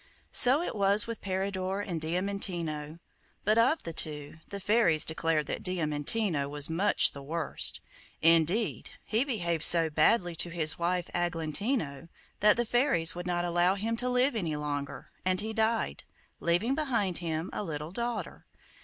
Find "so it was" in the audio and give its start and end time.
0.31-1.05